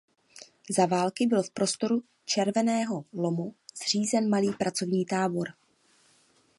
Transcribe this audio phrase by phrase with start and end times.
[0.69, 3.55] Za války byl v prostoru Červeného lomu
[3.85, 5.53] zřízen malý pracovní tábor.